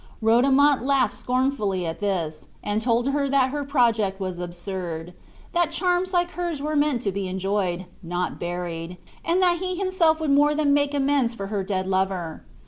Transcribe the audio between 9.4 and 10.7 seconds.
that he himself would more